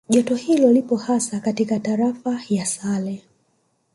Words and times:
Joto 0.09 0.35
hilo 0.35 0.71
lipo 0.71 0.95
hasa 0.97 1.39
katika 1.39 1.79
Tarafa 1.79 2.39
ya 2.49 2.65
Sale 2.65 3.23